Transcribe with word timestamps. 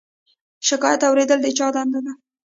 شکایت 0.67 1.01
اوریدل 1.07 1.39
د 1.43 1.47
چا 1.57 1.67
دنده 1.75 1.99
ده؟ 2.05 2.13